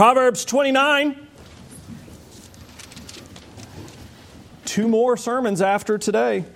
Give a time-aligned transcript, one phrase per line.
[0.00, 1.14] Proverbs 29.
[4.64, 6.46] Two more sermons after today.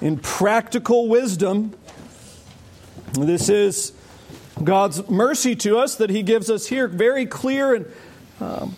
[0.00, 1.74] In practical wisdom,
[3.12, 3.92] this is
[4.64, 7.86] God's mercy to us that He gives us here very clear and
[8.40, 8.76] um,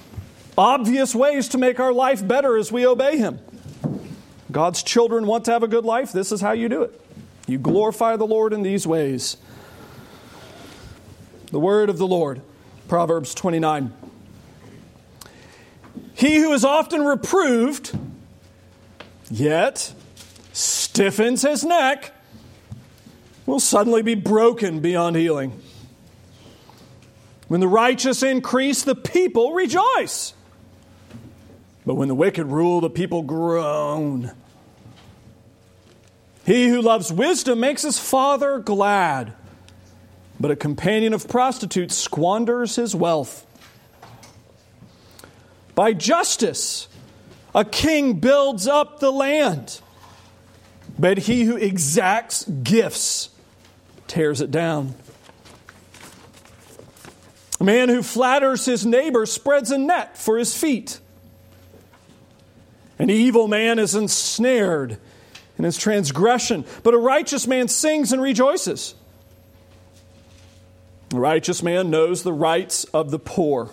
[0.59, 3.39] obvious ways to make our life better as we obey Him.
[4.50, 6.11] God's children want to have a good life.
[6.11, 7.00] This is how you do it.
[7.46, 9.36] You glorify the Lord in these ways.
[11.52, 12.43] The word of the Lord,
[12.93, 13.90] Proverbs 29.
[16.12, 17.98] He who is often reproved,
[19.30, 19.95] yet
[20.52, 22.12] stiffens his neck,
[23.47, 25.59] will suddenly be broken beyond healing.
[27.48, 30.34] When the righteous increase, the people rejoice.
[31.86, 34.33] But when the wicked rule, the people groan.
[36.45, 39.33] He who loves wisdom makes his father glad,
[40.42, 43.46] but a companion of prostitutes squanders his wealth.
[45.77, 46.89] By justice,
[47.55, 49.80] a king builds up the land,
[50.98, 53.30] but he who exacts gifts
[54.08, 54.97] tears it down.
[57.61, 60.98] A man who flatters his neighbor spreads a net for his feet.
[62.98, 64.98] An evil man is ensnared
[65.56, 68.97] in his transgression, but a righteous man sings and rejoices.
[71.12, 73.70] A righteous man knows the rights of the poor.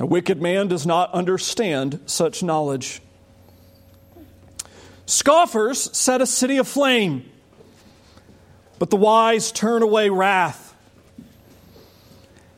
[0.00, 3.00] A wicked man does not understand such knowledge.
[5.06, 7.30] Scoffers set a city aflame,
[8.78, 10.74] but the wise turn away wrath.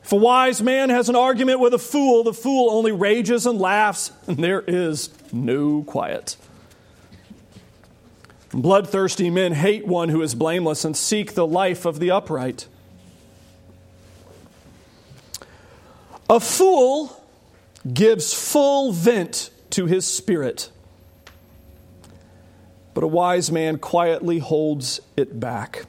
[0.03, 3.59] If a wise man has an argument with a fool, the fool only rages and
[3.59, 6.37] laughs, and there is no quiet.
[8.51, 12.67] Bloodthirsty men hate one who is blameless and seek the life of the upright.
[16.29, 17.23] A fool
[17.91, 20.69] gives full vent to his spirit,
[22.93, 25.85] but a wise man quietly holds it back.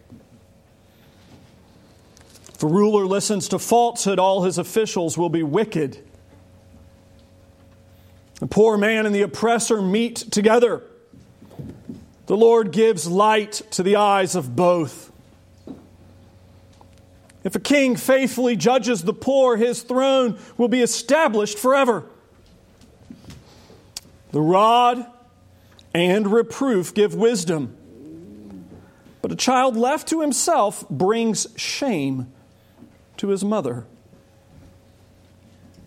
[2.55, 6.05] If a ruler listens to falsehood, all his officials will be wicked.
[8.41, 10.83] The poor man and the oppressor meet together.
[12.27, 15.11] The Lord gives light to the eyes of both.
[17.45, 22.05] If a king faithfully judges the poor, his throne will be established forever.
[24.33, 25.07] The rod
[25.95, 27.77] and reproof give wisdom,
[29.23, 32.33] but a child left to himself brings shame
[33.17, 33.87] to his mother.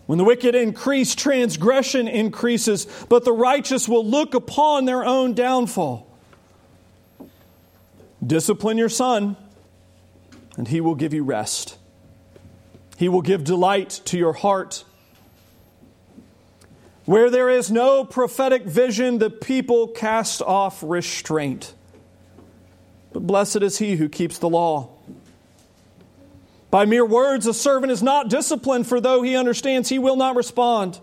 [0.06, 6.08] When the wicked increase, transgression increases, but the righteous will look upon their own downfall.
[8.24, 9.36] Discipline your son,
[10.56, 11.78] and he will give you rest.
[12.96, 14.84] He will give delight to your heart.
[17.04, 21.74] Where there is no prophetic vision, the people cast off restraint.
[23.12, 24.90] But blessed is he who keeps the law.
[26.70, 30.36] By mere words, a servant is not disciplined, for though he understands, he will not
[30.36, 31.00] respond.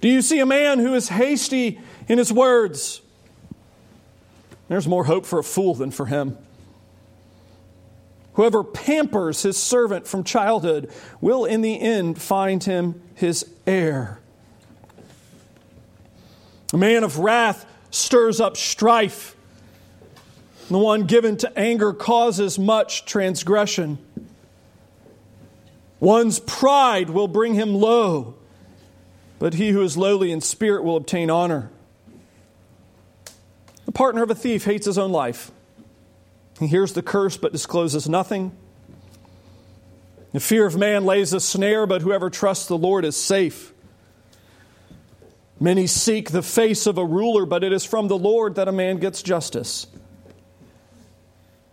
[0.00, 3.00] Do you see a man who is hasty in his words?
[4.68, 6.36] There's more hope for a fool than for him.
[8.38, 14.20] Whoever pampers his servant from childhood will in the end find him his heir.
[16.72, 19.34] A man of wrath stirs up strife.
[20.68, 23.98] The one given to anger causes much transgression.
[25.98, 28.36] One's pride will bring him low,
[29.40, 31.72] but he who is lowly in spirit will obtain honor.
[33.84, 35.50] The partner of a thief hates his own life.
[36.58, 38.52] He hears the curse but discloses nothing.
[40.32, 43.72] The fear of man lays a snare, but whoever trusts the Lord is safe.
[45.60, 48.72] Many seek the face of a ruler, but it is from the Lord that a
[48.72, 49.86] man gets justice.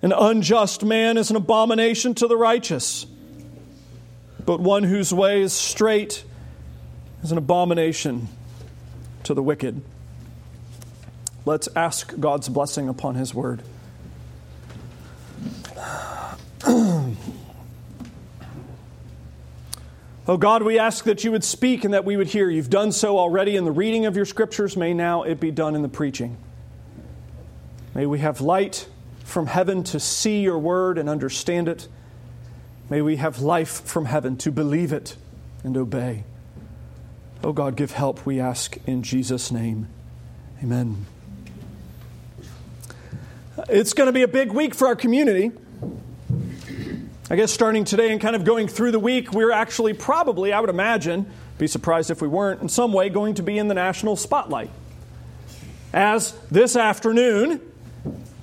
[0.02, 3.06] An unjust man is an abomination to the righteous,
[4.46, 6.24] but one whose way is straight
[7.24, 8.28] is an abomination
[9.24, 9.82] to the wicked.
[11.46, 13.62] Let's ask God's blessing upon His word.
[20.28, 22.50] Oh God, we ask that you would speak and that we would hear.
[22.50, 24.76] You've done so already in the reading of your scriptures.
[24.76, 26.38] May now it be done in the preaching.
[27.94, 28.88] May we have light
[29.24, 31.88] from heaven to see your word and understand it.
[32.90, 35.16] May we have life from heaven to believe it
[35.64, 36.24] and obey.
[37.44, 39.88] Oh God, give help, we ask in Jesus' name.
[40.64, 41.06] Amen.
[43.70, 45.52] It's going to be a big week for our community.
[47.28, 50.60] I guess starting today and kind of going through the week, we're actually probably, I
[50.60, 51.26] would imagine,
[51.58, 54.70] be surprised if we weren't, in some way going to be in the national spotlight.
[55.92, 57.62] As this afternoon,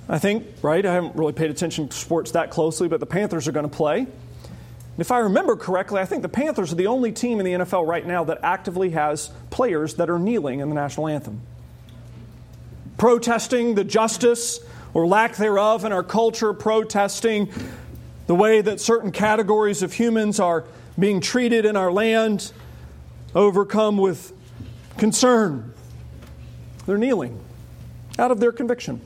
[0.08, 3.46] I think, right, I haven't really paid attention to sports that closely, but the Panthers
[3.46, 4.08] are going to play.
[4.99, 7.87] If I remember correctly, I think the Panthers are the only team in the NFL
[7.87, 11.40] right now that actively has players that are kneeling in the national anthem.
[12.99, 14.58] Protesting the justice
[14.93, 17.49] or lack thereof in our culture, protesting
[18.26, 20.64] the way that certain categories of humans are
[20.98, 22.52] being treated in our land,
[23.34, 24.32] overcome with
[24.98, 25.72] concern.
[26.86, 27.40] They're kneeling
[28.19, 29.00] out of their conviction.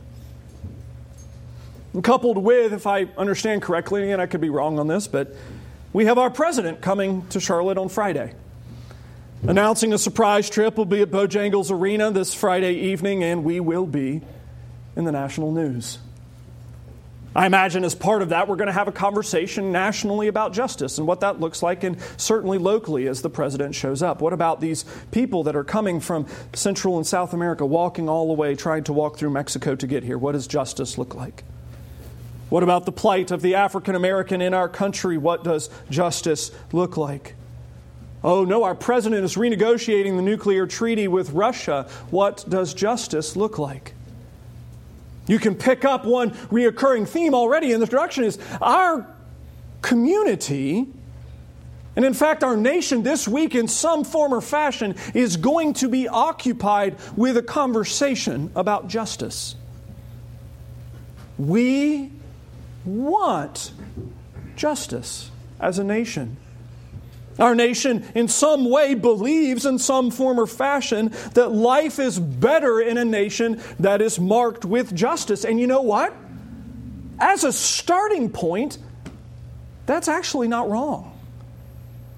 [1.92, 5.34] And coupled with, if I understand correctly, and I could be wrong on this, but
[5.92, 8.34] we have our president coming to Charlotte on Friday.
[9.42, 13.86] Announcing a surprise trip will be at Bojangles Arena this Friday evening, and we will
[13.86, 14.22] be
[14.96, 15.98] in the national news.
[17.36, 20.96] I imagine as part of that, we're going to have a conversation nationally about justice
[20.96, 24.22] and what that looks like, and certainly locally as the president shows up.
[24.22, 28.32] What about these people that are coming from Central and South America, walking all the
[28.32, 30.16] way, trying to walk through Mexico to get here?
[30.16, 31.44] What does justice look like?
[32.48, 35.18] What about the plight of the African American in our country?
[35.18, 37.34] What does justice look like?
[38.24, 41.86] Oh, no, our president is renegotiating the nuclear treaty with Russia.
[42.08, 43.92] What does justice look like?
[45.26, 49.06] You can pick up one reoccurring theme already in this direction is our
[49.82, 50.86] community,
[51.96, 55.88] and in fact, our nation this week, in some form or fashion, is going to
[55.88, 59.56] be occupied with a conversation about justice.
[61.38, 62.12] We
[62.84, 63.72] want
[64.56, 65.30] justice
[65.60, 66.36] as a nation.
[67.38, 72.80] Our nation, in some way, believes in some form or fashion that life is better
[72.80, 75.44] in a nation that is marked with justice.
[75.44, 76.14] And you know what?
[77.18, 78.78] As a starting point,
[79.84, 81.12] that's actually not wrong.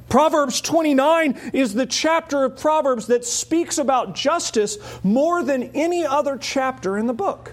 [0.08, 6.38] Proverbs 29 is the chapter of Proverbs that speaks about justice more than any other
[6.38, 7.52] chapter in the book.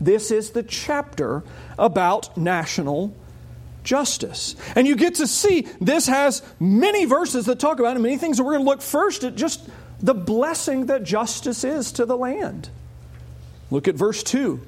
[0.00, 1.44] This is the chapter
[1.78, 3.14] about national
[3.86, 4.54] justice.
[4.74, 8.36] And you get to see this has many verses that talk about it, many things
[8.36, 9.66] that we're going to look first at just
[10.00, 12.68] the blessing that justice is to the land.
[13.70, 14.60] Look at verse 2.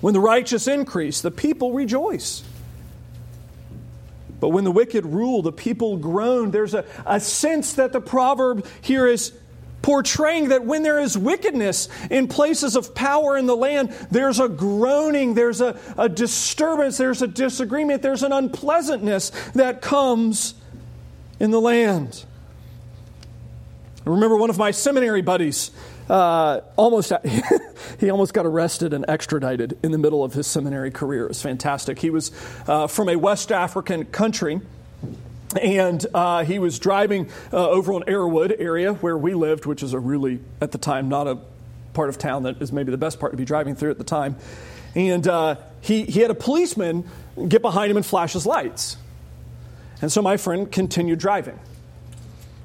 [0.00, 2.42] When the righteous increase, the people rejoice.
[4.40, 6.50] But when the wicked rule, the people groan.
[6.50, 9.32] There's a, a sense that the proverb here is
[9.86, 14.48] portraying that when there is wickedness in places of power in the land, there's a
[14.48, 20.54] groaning, there's a, a disturbance, there's a disagreement, there's an unpleasantness that comes
[21.38, 22.24] in the land.
[24.04, 25.70] I remember one of my seminary buddies.
[26.10, 27.12] Uh, almost
[28.00, 31.26] he almost got arrested and extradited in the middle of his seminary career.
[31.26, 32.00] It was fantastic.
[32.00, 32.32] He was
[32.66, 34.60] uh, from a West African country
[35.60, 39.92] and uh, he was driving uh, over on Arrowood area where we lived, which is
[39.92, 41.38] a really, at the time, not a
[41.94, 44.04] part of town that is maybe the best part to be driving through at the
[44.04, 44.36] time.
[44.94, 47.08] And uh, he, he had a policeman
[47.48, 48.96] get behind him and flash his lights.
[50.00, 51.58] And so my friend continued driving.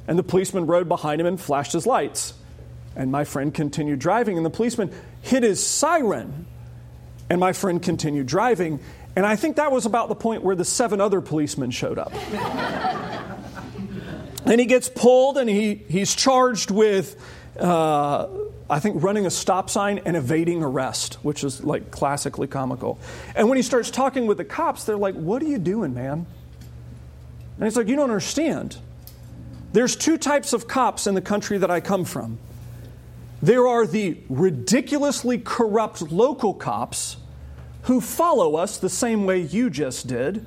[0.08, 2.34] And the policeman rode behind him and flashed his lights.
[2.96, 4.38] And my friend continued driving.
[4.38, 4.92] And the policeman
[5.22, 6.46] hit his siren.
[7.30, 8.80] And my friend continued driving.
[9.16, 12.14] And I think that was about the point where the seven other policemen showed up.
[14.46, 17.22] and he gets pulled and he, he's charged with,
[17.60, 18.28] uh,
[18.70, 23.00] I think, running a stop sign and evading arrest, which is like classically comical.
[23.36, 26.26] And when he starts talking with the cops, they're like, What are you doing, man?
[27.58, 28.78] And he's like, You don't understand.
[29.74, 32.40] There's two types of cops in the country that I come from.
[33.42, 37.18] There are the ridiculously corrupt local cops
[37.84, 40.46] who follow us the same way you just did.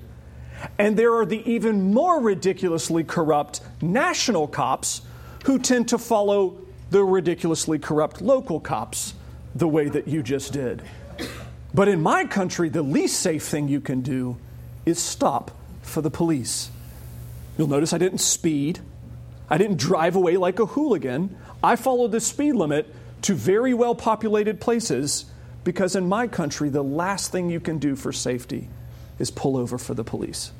[0.78, 5.02] And there are the even more ridiculously corrupt national cops
[5.44, 6.58] who tend to follow
[6.90, 9.14] the ridiculously corrupt local cops
[9.54, 10.82] the way that you just did.
[11.72, 14.36] But in my country, the least safe thing you can do
[14.86, 15.50] is stop
[15.82, 16.70] for the police.
[17.58, 18.80] You'll notice I didn't speed,
[19.48, 21.36] I didn't drive away like a hooligan.
[21.62, 25.26] I followed the speed limit to very well populated places
[25.64, 28.68] because in my country, the last thing you can do for safety
[29.18, 30.52] is pull over for the police.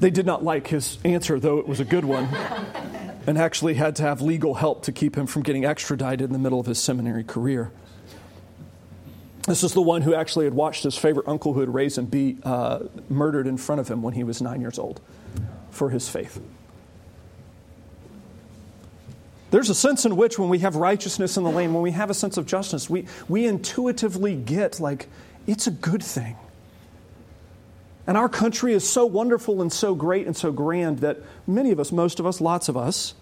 [0.00, 2.26] They did not like his answer, though it was a good one,
[3.26, 6.38] and actually had to have legal help to keep him from getting extradited in the
[6.38, 7.72] middle of his seminary career.
[9.46, 12.04] This is the one who actually had watched his favorite uncle who had raised him
[12.04, 15.00] be uh, murdered in front of him when he was nine years old
[15.70, 16.40] for his faith.
[19.50, 22.10] There's a sense in which, when we have righteousness in the lane, when we have
[22.10, 25.08] a sense of justice, we, we intuitively get like
[25.46, 26.36] it's a good thing.
[28.06, 31.80] And our country is so wonderful and so great and so grand that many of
[31.80, 33.14] us, most of us, lots of us,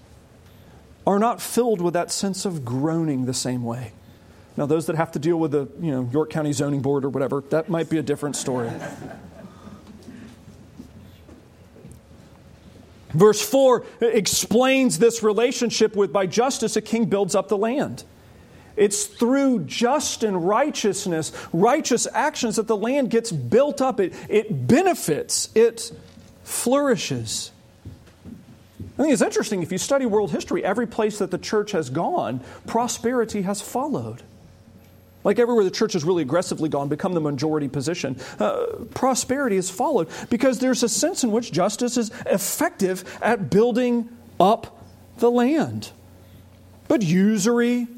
[1.06, 3.92] are not filled with that sense of groaning the same way.
[4.56, 7.08] Now, those that have to deal with the you know, York County Zoning Board or
[7.08, 8.70] whatever, that might be a different story.
[13.10, 18.04] Verse 4 explains this relationship with by justice a king builds up the land.
[18.76, 24.00] It's through just and righteousness, righteous actions, that the land gets built up.
[24.00, 25.92] It, it benefits, it
[26.44, 27.52] flourishes.
[28.98, 31.90] I think it's interesting if you study world history, every place that the church has
[31.90, 34.22] gone, prosperity has followed.
[35.26, 39.68] Like everywhere the church has really aggressively gone, become the majority position, uh, prosperity has
[39.68, 44.80] followed because there's a sense in which justice is effective at building up
[45.18, 45.90] the land.
[46.86, 47.88] But usury,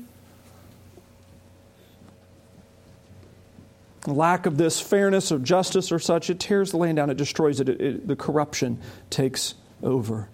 [4.06, 7.61] lack of this fairness or justice or such, it tears the land down, it destroys
[7.61, 8.80] it, it, it the corruption
[9.11, 10.30] takes over.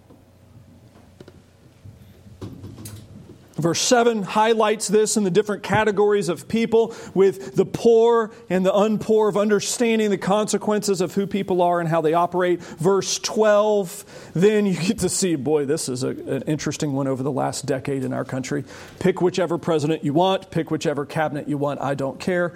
[3.56, 8.72] Verse 7 highlights this in the different categories of people, with the poor and the
[8.72, 12.60] unpoor, of understanding the consequences of who people are and how they operate.
[12.60, 17.22] Verse 12, then you get to see, boy, this is a, an interesting one over
[17.22, 18.64] the last decade in our country.
[18.98, 22.54] Pick whichever president you want, pick whichever cabinet you want, I don't care.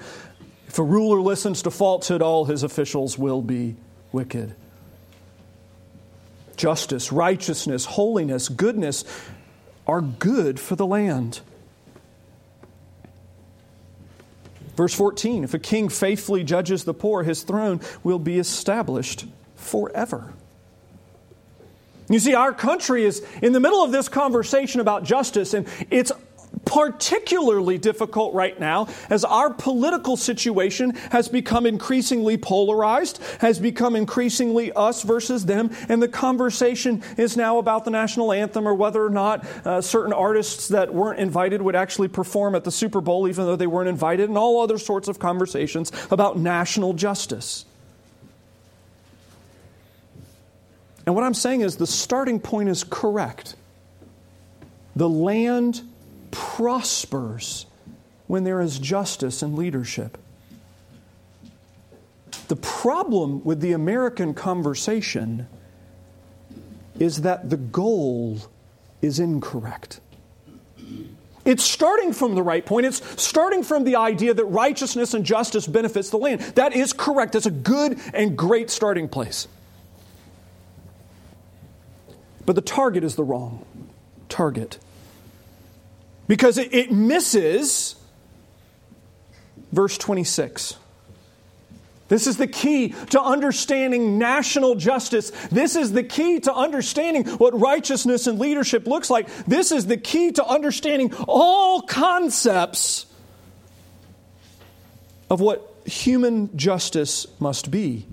[0.67, 3.76] If a ruler listens to falsehood, all his officials will be
[4.11, 4.57] wicked.
[6.57, 9.05] Justice, righteousness, holiness, goodness
[9.88, 11.40] are good for the land.
[14.76, 19.25] Verse 14 If a king faithfully judges the poor, his throne will be established
[19.57, 20.33] forever.
[22.09, 26.12] You see, our country is in the middle of this conversation about justice, and it's
[26.68, 34.70] particularly difficult right now as our political situation has become increasingly polarized, has become increasingly
[34.72, 39.08] us versus them, and the conversation is now about the national anthem or whether or
[39.10, 43.46] not uh, certain artists that weren't invited would actually perform at the Super Bowl even
[43.46, 47.64] though they weren't invited, and all other sorts of conversations about national justice.
[51.06, 53.56] And what I'm saying is the starting point is correct.
[54.94, 55.88] The land
[56.30, 57.66] prospers
[58.26, 60.18] when there is justice and leadership.
[62.49, 65.47] The problem with the American conversation
[66.99, 68.38] is that the goal
[69.02, 70.00] is incorrect.
[71.44, 72.85] It's starting from the right point.
[72.85, 76.40] It's starting from the idea that righteousness and justice benefits the land.
[76.56, 77.32] That is correct.
[77.32, 79.49] That's a good and great starting place.
[82.44, 83.64] But the target is the wrong
[84.28, 84.78] target
[86.28, 87.97] because it, it misses
[89.73, 90.76] verse 26.
[92.08, 95.30] This is the key to understanding national justice.
[95.50, 99.28] This is the key to understanding what righteousness and leadership looks like.
[99.47, 103.04] This is the key to understanding all concepts
[105.28, 108.06] of what human justice must be.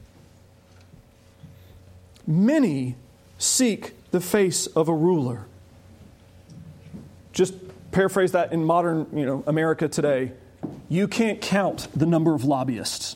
[2.28, 2.96] Many
[3.38, 5.46] seek the face of a ruler.
[7.32, 7.54] Just
[7.96, 10.34] paraphrase that in modern you know, America today,
[10.90, 13.16] you can't count the number of lobbyists.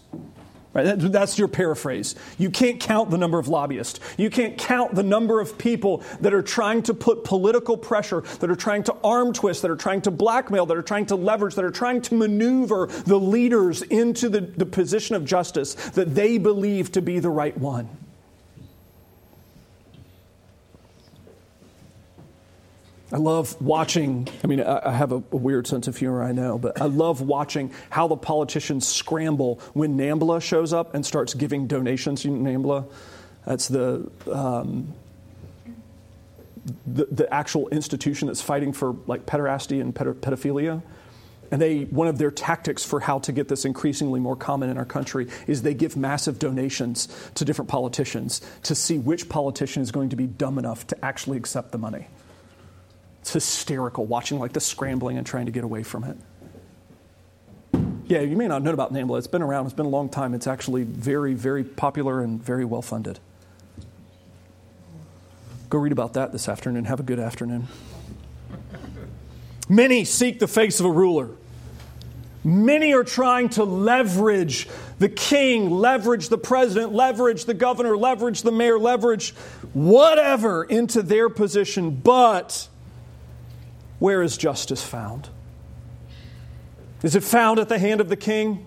[0.71, 0.83] Right?
[0.83, 2.15] That, that's your paraphrase.
[2.37, 3.99] You can't count the number of lobbyists.
[4.17, 8.49] You can't count the number of people that are trying to put political pressure, that
[8.49, 11.55] are trying to arm twist, that are trying to blackmail, that are trying to leverage,
[11.55, 16.37] that are trying to maneuver the leaders into the, the position of justice that they
[16.37, 17.89] believe to be the right one.
[23.11, 26.79] I love watching, I mean, I have a, weird sense of humor, I know, but
[26.79, 32.23] I love watching how the politicians scramble when NAMBLA shows up and starts giving donations.
[32.23, 32.85] Know NAMBLA?
[33.47, 34.93] That's the, um,
[36.85, 40.83] the, the, actual institution that's fighting for like pederasty and pedophilia.
[41.51, 44.77] And they, one of their tactics for how to get this increasingly more common in
[44.77, 49.91] our country is they give massive donations to different politicians to see which politician is
[49.91, 52.05] going to be dumb enough to actually accept the money.
[53.21, 56.17] It's hysterical watching like the scrambling and trying to get away from it.
[58.07, 59.19] Yeah, you may not know about NAMBLA.
[59.19, 60.33] It's been around, it's been a long time.
[60.33, 63.19] It's actually very, very popular and very well funded.
[65.69, 66.85] Go read about that this afternoon.
[66.85, 67.67] Have a good afternoon.
[69.67, 71.29] Many seek the face of a ruler.
[72.43, 78.51] Many are trying to leverage the king, leverage the president, leverage the governor, leverage the
[78.51, 79.35] mayor, leverage
[79.73, 82.68] whatever into their position, but
[83.99, 85.29] where is justice found?
[87.03, 88.65] Is it found at the hand of the king?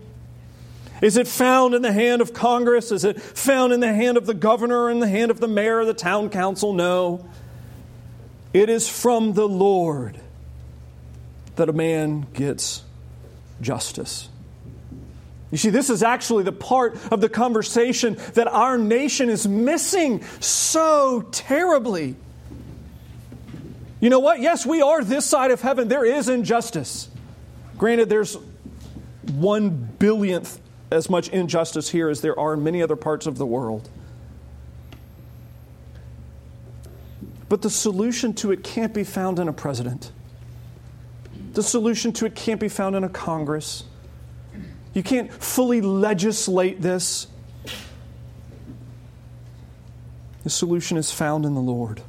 [1.02, 2.92] Is it found in the hand of Congress?
[2.92, 5.78] Is it found in the hand of the governor, in the hand of the mayor,
[5.78, 6.72] or the town council?
[6.72, 7.28] No.
[8.52, 10.20] It is from the Lord
[11.56, 12.82] that a man gets
[13.60, 14.28] justice.
[15.50, 20.24] You see, this is actually the part of the conversation that our nation is missing
[20.40, 22.16] so terribly.
[24.02, 24.40] You know what?
[24.40, 25.86] Yes, we are this side of heaven.
[25.86, 27.08] There is injustice.
[27.78, 28.36] Granted, there's
[29.32, 30.58] one billionth
[30.90, 33.88] as much injustice here as there are in many other parts of the world.
[37.48, 40.10] But the solution to it can't be found in a president.
[41.52, 43.84] The solution to it can't be found in a Congress.
[44.94, 47.28] You can't fully legislate this.
[50.42, 52.02] The solution is found in the Lord.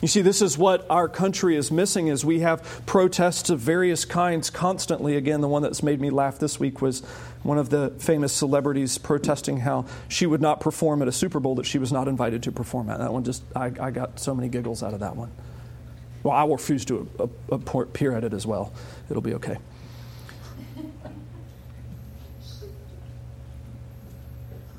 [0.00, 4.04] You see, this is what our country is missing is we have protests of various
[4.04, 5.16] kinds constantly.
[5.16, 7.00] Again, the one that's made me laugh this week was
[7.42, 11.56] one of the famous celebrities protesting how she would not perform at a Super Bowl
[11.56, 12.98] that she was not invited to perform at.
[12.98, 15.32] That one just, I, I got so many giggles out of that one.
[16.22, 17.08] Well, I will refuse to
[17.50, 18.72] appear at it as well.
[19.10, 19.56] It'll be okay.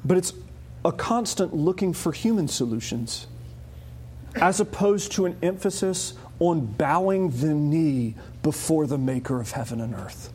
[0.06, 0.32] But it's
[0.86, 3.28] a constant looking for human solutions
[4.36, 9.94] as opposed to an emphasis on bowing the knee before the maker of heaven and
[9.94, 10.32] earth.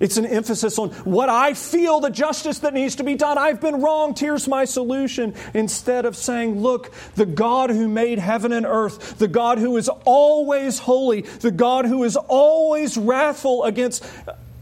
[0.00, 3.36] It's an emphasis on what I feel the justice that needs to be done.
[3.36, 4.18] I've been wronged.
[4.18, 5.34] Here's my solution.
[5.52, 9.90] Instead of saying, Look, the God who made heaven and earth, the God who is
[10.06, 14.02] always holy, the God who is always wrathful against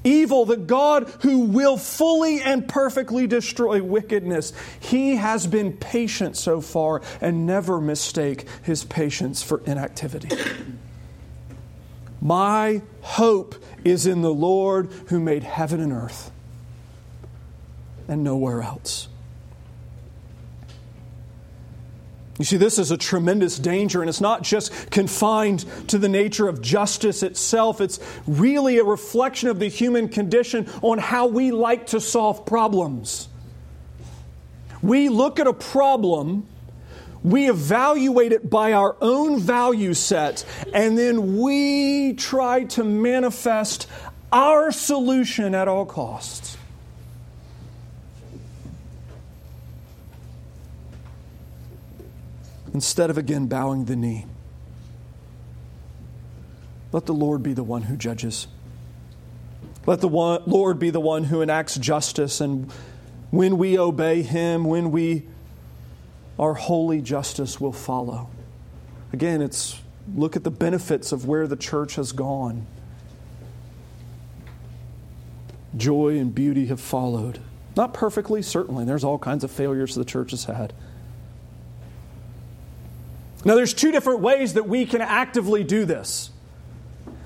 [0.05, 4.53] evil, the God who will fully and perfectly destroy wickedness.
[4.81, 10.31] He has been patient so far and never mistake his patience for inactivity.
[12.21, 16.31] My hope is in the Lord who made heaven and earth
[18.09, 19.09] and nowhere else.
[22.39, 26.47] You see, this is a tremendous danger, and it's not just confined to the nature
[26.47, 27.81] of justice itself.
[27.81, 27.99] It's
[28.29, 33.29] really a reflection of the human condition on how we like to solve problems.
[34.83, 36.47] We look at a problem,
[37.25, 43.89] we evaluate it by our own value set, and then we try to manifest
[44.31, 46.58] our solution at all costs.
[52.79, 54.25] Instead of again bowing the knee.
[56.93, 58.47] Let the Lord be the one who judges.
[59.85, 62.41] Let the one, Lord be the one who enacts justice.
[62.41, 62.71] And
[63.33, 65.27] when we obey Him, when we
[66.39, 68.31] our holy justice will follow.
[69.13, 69.81] Again, it's
[70.15, 72.65] look at the benefits of where the church has gone.
[75.77, 77.41] Joy and beauty have followed.
[77.77, 78.85] Not perfectly, certainly.
[78.85, 80.73] There's all kinds of failures the church has had.
[83.45, 86.31] Now, there's two different ways that we can actively do this.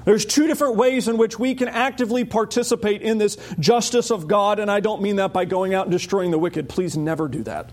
[0.05, 4.59] There's two different ways in which we can actively participate in this justice of God,
[4.59, 6.69] and I don't mean that by going out and destroying the wicked.
[6.69, 7.71] Please never do that.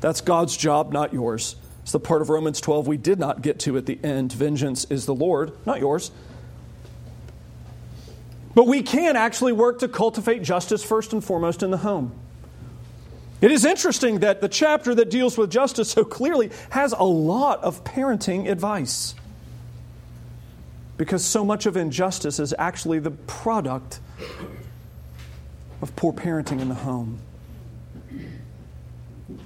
[0.00, 1.56] That's God's job, not yours.
[1.82, 4.32] It's the part of Romans 12 we did not get to at the end.
[4.32, 6.10] Vengeance is the Lord, not yours.
[8.54, 12.19] But we can actually work to cultivate justice first and foremost in the home.
[13.40, 17.62] It is interesting that the chapter that deals with justice so clearly has a lot
[17.62, 19.14] of parenting advice.
[20.98, 24.00] Because so much of injustice is actually the product
[25.80, 27.20] of poor parenting in the home.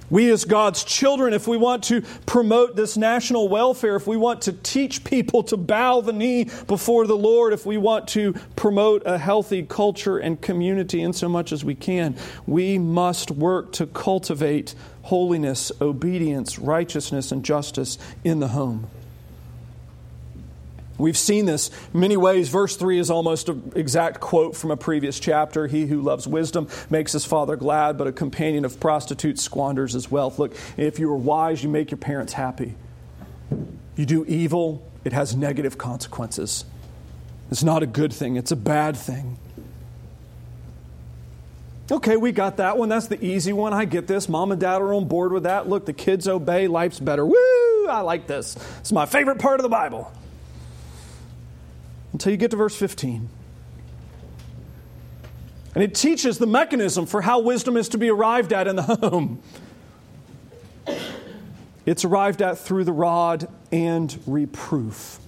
[0.09, 4.43] We, as God's children, if we want to promote this national welfare, if we want
[4.43, 9.01] to teach people to bow the knee before the Lord, if we want to promote
[9.05, 12.15] a healthy culture and community in so much as we can,
[12.45, 18.87] we must work to cultivate holiness, obedience, righteousness, and justice in the home.
[20.97, 22.49] We've seen this many ways.
[22.49, 25.67] Verse 3 is almost an exact quote from a previous chapter.
[25.67, 30.09] He who loves wisdom makes his father glad, but a companion of prostitutes squanders his
[30.09, 30.39] wealth.
[30.39, 32.75] Look, if you are wise, you make your parents happy.
[33.95, 36.65] You do evil, it has negative consequences.
[37.51, 39.37] It's not a good thing, it's a bad thing.
[41.91, 42.89] Okay, we got that one.
[42.89, 43.71] That's the easy one.
[43.71, 44.27] I get this.
[44.27, 45.69] Mom and dad are on board with that.
[45.69, 47.23] Look, the kids obey, life's better.
[47.23, 47.87] Woo!
[47.87, 48.57] I like this.
[48.79, 50.11] It's my favorite part of the Bible
[52.15, 53.27] until you get to verse 15.
[55.73, 58.83] And it teaches the mechanism for how wisdom is to be arrived at in the
[59.01, 59.43] home.
[61.85, 65.19] It's arrived at through the rod and reproof.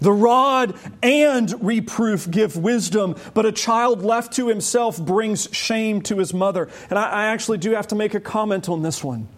[0.00, 6.16] The rod and reproof give wisdom, but a child left to himself brings shame to
[6.16, 6.70] his mother.
[6.88, 9.28] And I, I actually do have to make a comment on this one.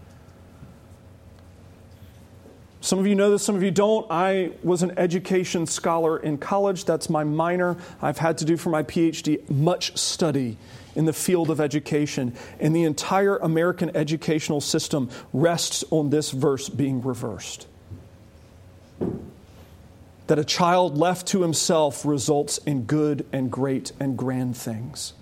[2.80, 4.06] Some of you know this, some of you don't.
[4.08, 6.84] I was an education scholar in college.
[6.84, 7.76] That's my minor.
[8.00, 10.56] I've had to do for my PhD much study
[10.94, 12.34] in the field of education.
[12.60, 17.66] And the entire American educational system rests on this verse being reversed.
[20.28, 25.14] That a child left to himself results in good and great and grand things.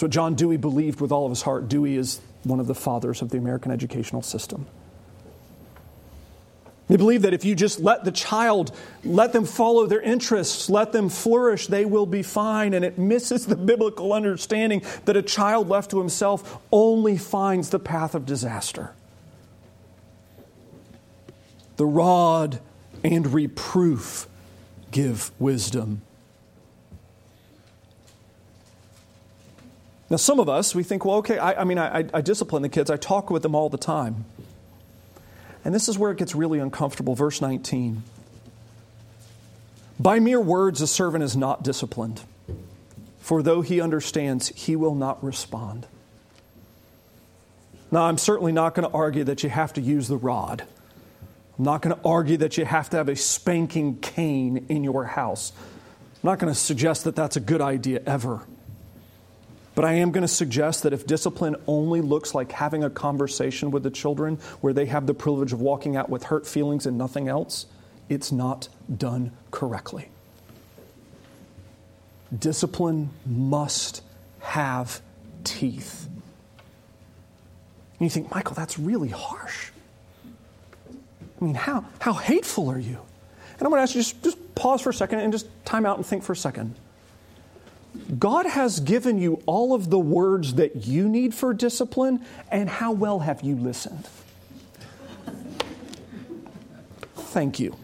[0.00, 1.68] What John Dewey believed with all of his heart.
[1.68, 4.66] Dewey is one of the fathers of the American educational system.
[6.86, 10.92] They believe that if you just let the child, let them follow their interests, let
[10.92, 12.74] them flourish, they will be fine.
[12.74, 17.78] And it misses the biblical understanding that a child left to himself only finds the
[17.78, 18.92] path of disaster.
[21.76, 22.60] The rod
[23.02, 24.26] and reproof
[24.90, 26.02] give wisdom.
[30.10, 32.68] Now, some of us, we think, well, okay, I, I mean, I, I discipline the
[32.68, 34.26] kids, I talk with them all the time.
[35.64, 37.14] And this is where it gets really uncomfortable.
[37.14, 38.02] Verse 19.
[39.98, 42.20] By mere words, a servant is not disciplined,
[43.20, 45.86] for though he understands, he will not respond.
[47.90, 50.64] Now, I'm certainly not going to argue that you have to use the rod.
[51.56, 55.04] I'm not going to argue that you have to have a spanking cane in your
[55.04, 55.52] house.
[55.56, 58.42] I'm not going to suggest that that's a good idea ever.
[59.74, 63.70] But I am going to suggest that if discipline only looks like having a conversation
[63.70, 66.96] with the children where they have the privilege of walking out with hurt feelings and
[66.96, 67.66] nothing else,
[68.08, 70.08] it's not done correctly.
[72.36, 74.02] Discipline must
[74.40, 75.00] have
[75.42, 76.06] teeth.
[77.98, 79.70] And you think, Michael, that's really harsh.
[81.40, 82.98] I mean, how, how hateful are you?
[83.58, 85.84] And I'm going to ask you just, just pause for a second and just time
[85.86, 86.74] out and think for a second.
[88.18, 92.92] God has given you all of the words that you need for discipline, and how
[92.92, 94.08] well have you listened?
[97.16, 97.76] Thank you.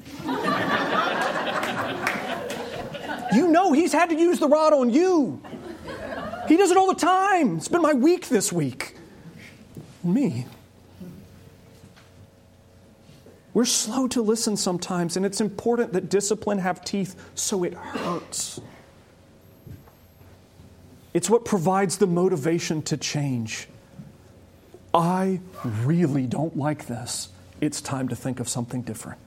[3.34, 5.40] you know He's had to use the rod on you.
[6.48, 7.56] He does it all the time.
[7.56, 8.96] It's been my week this week.
[10.02, 10.46] Me.
[13.52, 18.60] We're slow to listen sometimes, and it's important that discipline have teeth so it hurts.
[21.12, 23.68] It's what provides the motivation to change.
[24.94, 27.28] I really don't like this.
[27.60, 29.18] It's time to think of something different.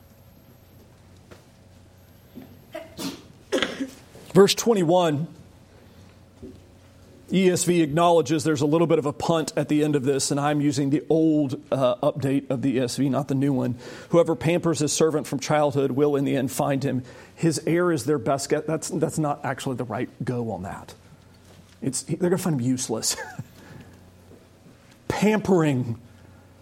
[4.34, 5.28] Verse 21,
[7.30, 10.40] ESV acknowledges there's a little bit of a punt at the end of this, and
[10.40, 13.78] I'm using the old uh, update of the ESV, not the new one.
[14.10, 17.04] Whoever pampers his servant from childhood will in the end find him.
[17.36, 18.66] His heir is their best get.
[18.66, 20.96] That's, that's not actually the right go on that.
[21.84, 23.18] It's, they're going to find him useless.
[25.10, 26.00] Pampering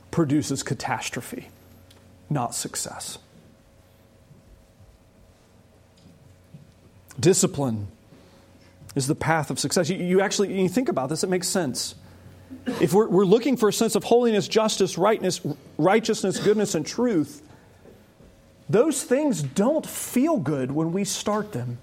[0.10, 1.50] produces catastrophe,
[2.30, 3.20] not success.
[7.20, 7.88] Discipline
[8.96, 9.90] is the path of success.
[9.90, 11.96] You, you actually you think about this, it makes sense.
[12.66, 15.40] If we're, we're looking for a sense of holiness, justice, rightness,
[15.78, 17.48] righteousness, goodness, and truth,
[18.70, 21.78] those things don't feel good when we start them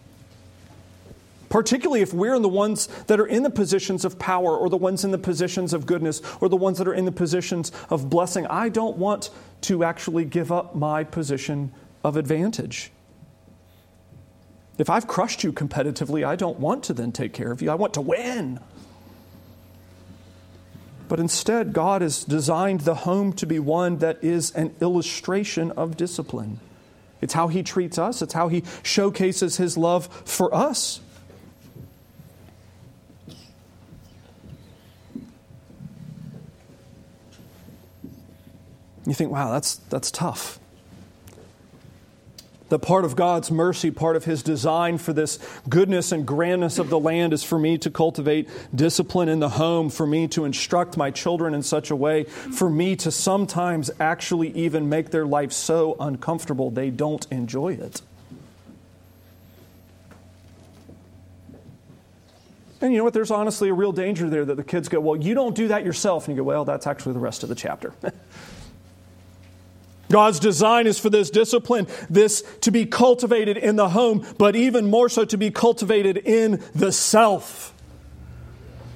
[1.48, 4.76] particularly if we're in the ones that are in the positions of power or the
[4.76, 8.10] ones in the positions of goodness or the ones that are in the positions of
[8.10, 8.46] blessing.
[8.46, 9.30] I don't want
[9.62, 11.72] to actually give up my position
[12.04, 12.90] of advantage.
[14.78, 17.70] If I've crushed you competitively, I don't want to then take care of you.
[17.70, 18.60] I want to win.
[21.08, 25.96] But instead, God has designed the home to be one that is an illustration of
[25.96, 26.60] discipline.
[27.20, 31.00] It's how He treats us, it's how He showcases His love for us.
[39.08, 40.60] You think, wow, that's, that's tough.
[42.68, 46.90] The part of God's mercy, part of His design for this goodness and grandness of
[46.90, 50.98] the land is for me to cultivate discipline in the home, for me to instruct
[50.98, 55.52] my children in such a way, for me to sometimes actually even make their life
[55.52, 58.02] so uncomfortable they don't enjoy it.
[62.82, 63.14] And you know what?
[63.14, 65.86] There's honestly a real danger there that the kids go, Well, you don't do that
[65.86, 66.28] yourself.
[66.28, 67.94] And you go, Well, that's actually the rest of the chapter.
[70.10, 74.88] God's design is for this discipline, this to be cultivated in the home, but even
[74.88, 77.74] more so to be cultivated in the self.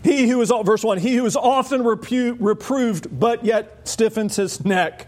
[0.03, 5.07] He who is, verse 1, he who is often reproved, but yet stiffens his neck.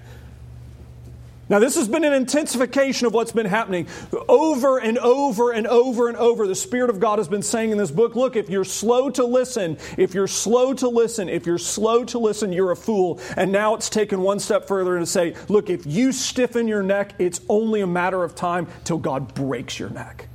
[1.48, 3.86] Now, this has been an intensification of what's been happening
[4.28, 6.46] over and over and over and over.
[6.46, 9.24] The Spirit of God has been saying in this book look, if you're slow to
[9.24, 13.20] listen, if you're slow to listen, if you're slow to listen, you're a fool.
[13.36, 17.14] And now it's taken one step further to say, look, if you stiffen your neck,
[17.18, 20.28] it's only a matter of time till God breaks your neck.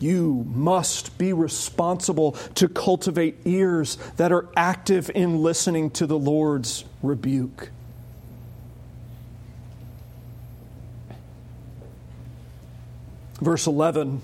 [0.00, 6.84] You must be responsible to cultivate ears that are active in listening to the Lord's
[7.02, 7.70] rebuke.
[13.40, 14.20] Verse 11.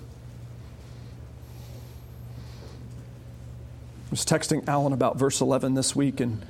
[4.06, 6.44] I was texting Alan about verse 11 this week, and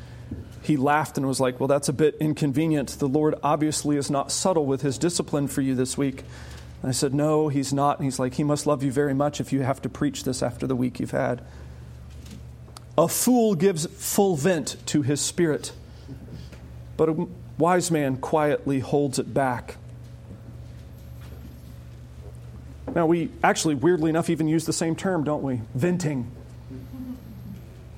[0.62, 2.88] he laughed and was like, Well, that's a bit inconvenient.
[2.98, 6.24] The Lord obviously is not subtle with his discipline for you this week.
[6.84, 7.96] And I said, No, he's not.
[7.98, 10.42] And he's like, He must love you very much if you have to preach this
[10.42, 11.40] after the week you've had.
[12.98, 15.72] A fool gives full vent to his spirit,
[16.98, 19.76] but a wise man quietly holds it back.
[22.94, 25.62] Now, we actually, weirdly enough, even use the same term, don't we?
[25.74, 26.30] Venting.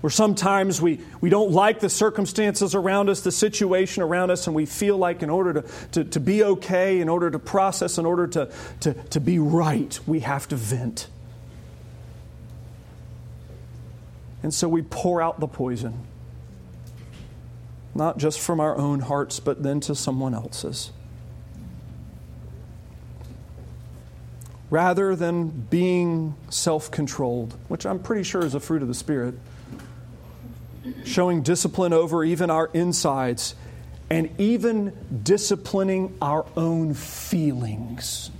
[0.07, 4.55] Where sometimes we, we don't like the circumstances around us, the situation around us, and
[4.55, 8.07] we feel like in order to, to, to be okay, in order to process, in
[8.07, 11.09] order to, to, to be right, we have to vent.
[14.45, 16.07] And so we pour out the poison,
[17.93, 20.93] not just from our own hearts, but then to someone else's.
[24.71, 29.35] Rather than being self controlled, which I'm pretty sure is a fruit of the Spirit
[31.07, 33.55] showing discipline over even our insides,
[34.11, 34.93] and even
[35.23, 38.31] disciplining our own feelings.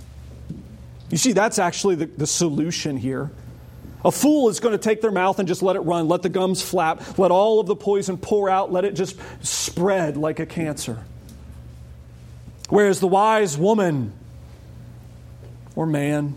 [1.09, 3.31] You see, that's actually the, the solution here.
[4.05, 6.29] A fool is going to take their mouth and just let it run, let the
[6.29, 10.45] gums flap, let all of the poison pour out, let it just spread like a
[10.45, 11.03] cancer.
[12.69, 14.13] Whereas the wise woman
[15.75, 16.35] or man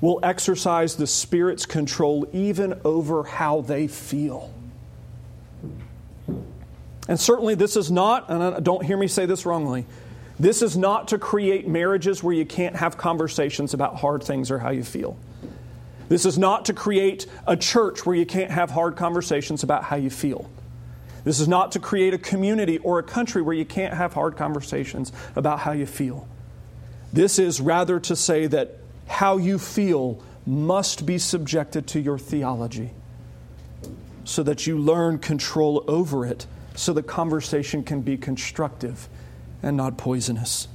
[0.00, 4.52] will exercise the Spirit's control even over how they feel.
[7.08, 9.86] And certainly, this is not, and don't hear me say this wrongly,
[10.38, 14.58] this is not to create marriages where you can't have conversations about hard things or
[14.58, 15.18] how you feel.
[16.08, 19.96] This is not to create a church where you can't have hard conversations about how
[19.96, 20.50] you feel.
[21.24, 24.36] This is not to create a community or a country where you can't have hard
[24.36, 26.26] conversations about how you feel.
[27.12, 32.90] This is rather to say that how you feel must be subjected to your theology
[34.24, 39.08] so that you learn control over it so the conversation can be constructive
[39.62, 40.68] and not poisonous.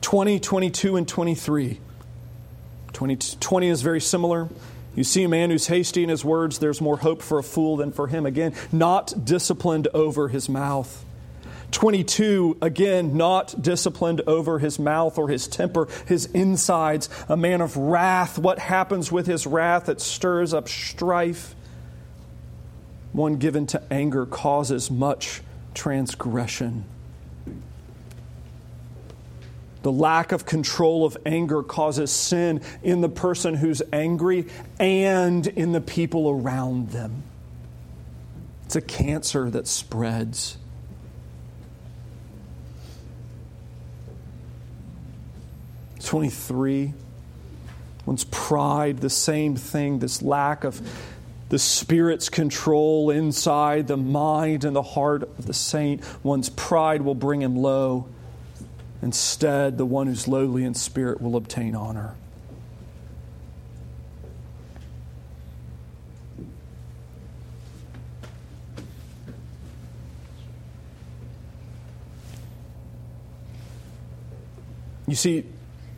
[0.00, 1.80] 20, 22, and 23.
[2.92, 4.48] 20, 20 is very similar.
[4.94, 7.76] You see a man who's hasty in his words, there's more hope for a fool
[7.76, 8.26] than for him.
[8.26, 11.04] Again, not disciplined over his mouth.
[11.70, 17.76] 22, again, not disciplined over his mouth or his temper, his insides, a man of
[17.76, 18.38] wrath.
[18.38, 19.88] What happens with his wrath?
[19.88, 21.54] It stirs up strife.
[23.12, 25.42] One given to anger causes much
[25.74, 26.84] transgression.
[29.82, 34.46] The lack of control of anger causes sin in the person who's angry
[34.78, 37.22] and in the people around them.
[38.66, 40.58] It's a cancer that spreads.
[46.10, 46.92] 23.
[48.04, 50.80] One's pride, the same thing, this lack of
[51.50, 56.02] the Spirit's control inside the mind and the heart of the saint.
[56.24, 58.08] One's pride will bring him low.
[59.02, 62.14] Instead, the one who's lowly in spirit will obtain honor.
[75.08, 75.44] You see,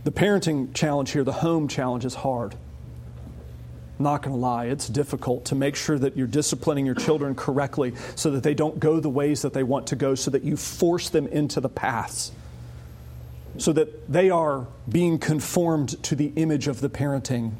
[0.04, 2.54] the parenting challenge here, the home challenge, is hard.
[4.02, 7.94] Not going to lie, it's difficult to make sure that you're disciplining your children correctly
[8.16, 10.56] so that they don't go the ways that they want to go, so that you
[10.56, 12.32] force them into the paths,
[13.58, 17.52] so that they are being conformed to the image of the parenting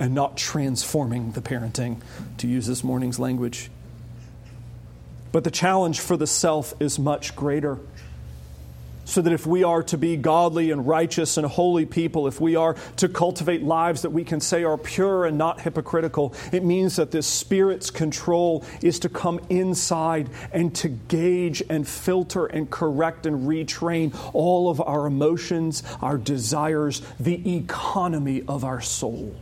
[0.00, 2.00] and not transforming the parenting,
[2.38, 3.70] to use this morning's language.
[5.30, 7.78] But the challenge for the self is much greater
[9.04, 12.56] so that if we are to be godly and righteous and holy people, if we
[12.56, 16.96] are to cultivate lives that we can say are pure and not hypocritical, it means
[16.96, 23.26] that this Spirit's control is to come inside and to gauge and filter and correct
[23.26, 29.34] and retrain all of our emotions, our desires, the economy of our soul.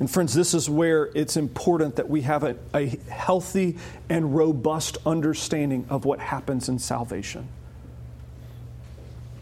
[0.00, 3.78] And, friends, this is where it's important that we have a, a healthy
[4.08, 7.46] and robust understanding of what happens in salvation.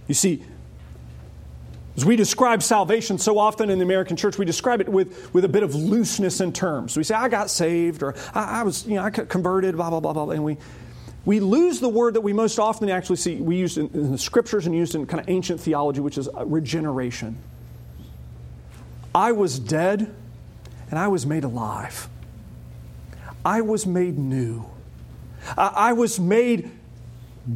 [0.09, 0.45] You see,
[1.97, 5.45] as we describe salvation so often in the American church, we describe it with, with
[5.45, 6.97] a bit of looseness in terms.
[6.97, 10.01] We say, I got saved, or I, I was, you know, I converted, blah, blah,
[10.01, 10.31] blah, blah.
[10.31, 10.59] And we,
[11.25, 14.19] we lose the word that we most often actually see, we use in, in the
[14.19, 17.38] scriptures and used in kind of ancient theology, which is regeneration.
[19.15, 20.15] I was dead
[20.92, 22.07] and I was made alive.
[23.46, 24.66] I was made new.
[25.57, 26.70] I, was made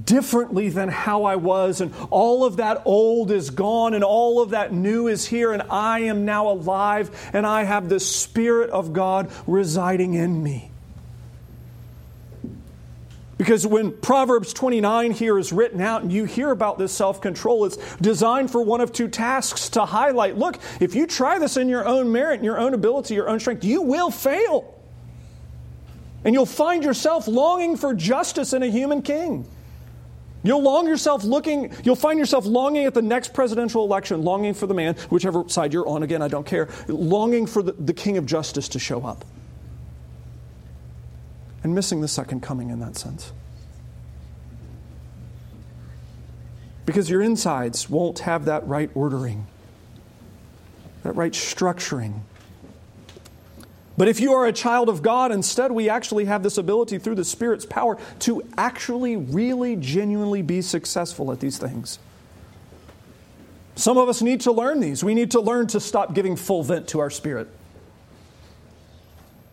[0.06, 4.50] differently than how I was, and all of that old is gone, and all of
[4.50, 8.94] that new is here, and I am now alive, and I have the Spirit of
[8.94, 10.70] God residing in me.
[13.38, 17.66] Because when Proverbs 29 here is written out and you hear about this self control,
[17.66, 21.68] it's designed for one of two tasks to highlight look, if you try this in
[21.68, 24.72] your own merit, your own ability, your own strength, you will fail.
[26.24, 29.46] And you'll find yourself longing for justice in a human king.
[30.42, 34.66] You'll long yourself looking, you'll find yourself longing at the next presidential election, longing for
[34.66, 38.16] the man, whichever side you're on, again, I don't care, longing for the, the king
[38.16, 39.24] of justice to show up.
[41.66, 43.32] And missing the second coming in that sense.
[46.84, 49.48] Because your insides won't have that right ordering,
[51.02, 52.20] that right structuring
[53.96, 57.14] but if you are a child of God, instead, we actually have this ability through
[57.14, 61.98] the Spirit's power to actually, really, genuinely be successful at these things.
[63.74, 65.02] Some of us need to learn these.
[65.02, 67.48] We need to learn to stop giving full vent to our spirit.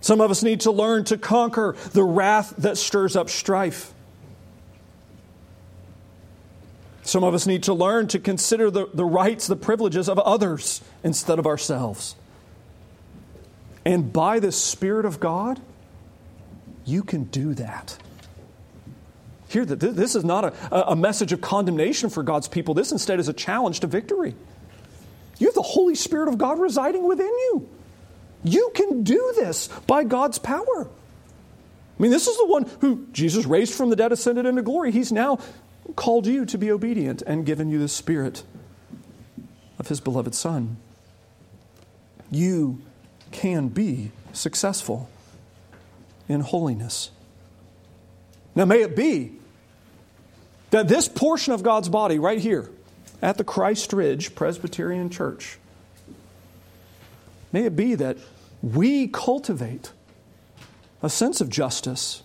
[0.04, 3.94] Some of us need to learn to conquer the wrath that stirs up strife.
[7.04, 10.82] Some of us need to learn to consider the, the rights, the privileges of others
[11.06, 12.18] instead of ourselves.
[13.86, 15.62] And by the Spirit of God,
[16.84, 17.98] you can do that.
[19.48, 22.74] Here, this is not a, a message of condemnation for God's people.
[22.74, 24.36] This instead is a challenge to victory.
[25.40, 27.70] You have the Holy Spirit of God residing within you.
[28.44, 30.88] You can do this by God's power.
[30.88, 34.92] I mean, this is the one who Jesus raised from the dead, ascended into glory.
[34.92, 35.40] He's now
[35.96, 38.44] called you to be obedient and given you the Spirit
[39.80, 40.78] of His beloved Son.
[42.32, 42.82] You
[43.32, 45.10] can be successful
[46.28, 47.12] in holiness.
[48.56, 49.34] Now, may it be
[50.72, 52.70] that this portion of God's body, right here
[53.22, 55.58] at the Christ Ridge Presbyterian Church,
[57.52, 58.18] may it be that
[58.64, 59.92] we cultivate
[61.04, 62.24] a sense of justice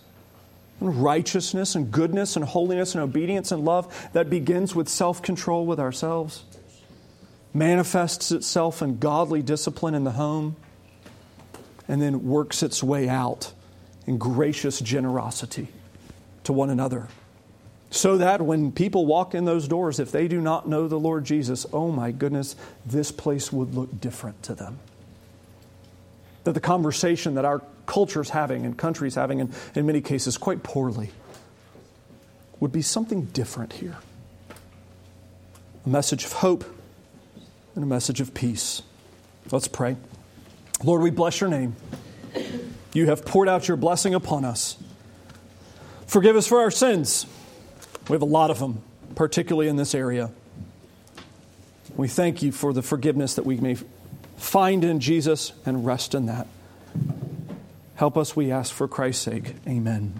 [0.79, 5.65] and righteousness and goodness and holiness and obedience and love that begins with self control
[5.65, 6.45] with ourselves,
[7.53, 10.55] manifests itself in godly discipline in the home
[11.89, 13.51] and then works its way out
[14.07, 15.67] in gracious generosity
[16.45, 17.09] to one another.
[17.91, 21.25] So that when people walk in those doors, if they do not know the Lord
[21.25, 24.79] Jesus, oh my goodness, this place would look different to them.
[26.43, 30.37] That the conversation that our culture is having and countries having, and in many cases
[30.37, 31.11] quite poorly,
[32.59, 33.97] would be something different here.
[35.85, 36.65] A message of hope
[37.75, 38.81] and a message of peace.
[39.51, 39.95] Let's pray.
[40.83, 41.75] Lord, we bless your name.
[42.93, 44.77] You have poured out your blessing upon us.
[46.07, 47.25] Forgive us for our sins.
[48.07, 48.81] We have a lot of them,
[49.15, 50.31] particularly in this area.
[51.95, 53.77] We thank you for the forgiveness that we may
[54.39, 56.47] find in Jesus and rest in that.
[57.95, 59.55] Help us, we ask, for Christ's sake.
[59.67, 60.19] Amen.